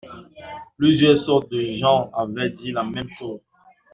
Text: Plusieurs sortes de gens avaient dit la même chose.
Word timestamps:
Plusieurs 0.79 1.15
sortes 1.15 1.51
de 1.51 1.61
gens 1.61 2.09
avaient 2.13 2.49
dit 2.49 2.71
la 2.71 2.83
même 2.83 3.07
chose. 3.07 3.39